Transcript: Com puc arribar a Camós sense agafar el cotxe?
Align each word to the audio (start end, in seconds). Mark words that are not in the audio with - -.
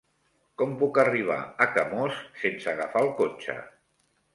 Com 0.61 0.73
puc 0.79 0.97
arribar 1.03 1.37
a 1.67 1.69
Camós 1.77 2.21
sense 2.47 2.77
agafar 2.77 3.09
el 3.09 3.15
cotxe? 3.23 3.61